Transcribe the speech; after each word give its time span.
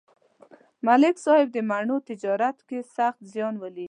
ملک 0.87 1.15
صاحب 1.25 1.47
د 1.53 1.57
مڼو 1.69 1.97
تجارت 2.09 2.57
کې 2.67 2.79
سخت 2.95 3.19
زیان 3.33 3.53
ولید 3.57 3.79